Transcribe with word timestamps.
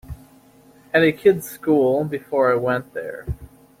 At 0.95 1.03
a 1.03 1.11
kid's 1.11 1.47
school 1.47 2.05
before 2.05 2.51
I 2.51 2.55
went 2.55 2.95
there. 2.95 3.27